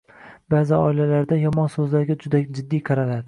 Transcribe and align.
Baʼzi 0.53 0.77
oilalarda 0.85 1.39
“yomon 1.41 1.71
so‘zlarga” 1.75 2.17
juda 2.27 2.45
jiddiy 2.59 2.85
qaraladi 2.91 3.19